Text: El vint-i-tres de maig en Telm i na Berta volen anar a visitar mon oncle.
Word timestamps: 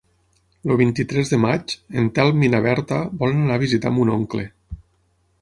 El 0.69 0.77
vint-i-tres 0.79 1.29
de 1.33 1.37
maig 1.43 1.75
en 2.03 2.07
Telm 2.15 2.47
i 2.47 2.49
na 2.55 2.63
Berta 2.67 2.99
volen 3.21 3.45
anar 3.45 3.61
a 3.61 3.65
visitar 3.67 3.95
mon 4.01 4.13
oncle. 4.17 4.49